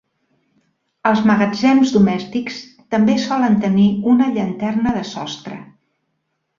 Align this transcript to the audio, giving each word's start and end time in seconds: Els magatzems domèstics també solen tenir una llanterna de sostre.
Els 1.09 1.21
magatzems 1.31 1.93
domèstics 1.97 2.59
també 2.97 3.21
solen 3.29 3.61
tenir 3.69 3.87
una 4.17 4.33
llanterna 4.35 4.99
de 5.01 5.09
sostre. 5.15 5.65